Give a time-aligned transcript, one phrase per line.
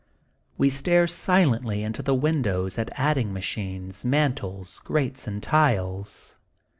[0.57, 6.37] We stare silently into the windows at add ing machines, mantels, grates, and tiles.